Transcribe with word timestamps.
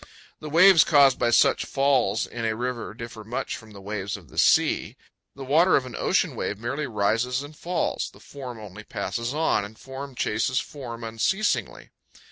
The 0.39 0.49
waves 0.49 0.83
caused 0.83 1.19
by 1.19 1.29
such 1.29 1.63
falls 1.63 2.25
in 2.25 2.43
a 2.43 2.55
river 2.55 2.95
differ 2.95 3.23
much 3.23 3.55
from 3.55 3.69
the 3.69 3.81
waves 3.81 4.17
of 4.17 4.29
the 4.29 4.39
sea. 4.39 4.97
The 5.35 5.45
water 5.45 5.75
of 5.75 5.85
an 5.85 5.95
ocean 5.95 6.35
wave 6.35 6.57
merely 6.57 6.87
rises 6.87 7.43
and 7.43 7.55
falls; 7.55 8.09
the 8.11 8.19
form 8.19 8.57
only 8.59 8.83
passes 8.83 9.31
on, 9.31 9.63
and 9.63 9.77
form 9.77 10.15
chases 10.15 10.59
form 10.59 11.03
unceasingly. 11.03 11.91